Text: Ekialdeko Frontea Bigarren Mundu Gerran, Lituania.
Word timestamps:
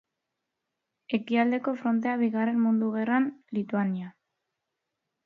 Ekialdeko 1.17 1.73
Frontea 1.81 2.15
Bigarren 2.21 2.57
Mundu 2.63 2.89
Gerran, 2.97 3.29
Lituania. 3.59 4.09